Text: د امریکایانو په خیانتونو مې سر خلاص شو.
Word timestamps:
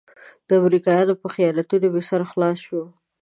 د 0.47 0.49
امریکایانو 0.61 1.13
په 1.21 1.27
خیانتونو 1.33 1.85
مې 1.93 2.01
سر 2.09 2.21
خلاص 2.31 2.57
شو. 2.65 2.81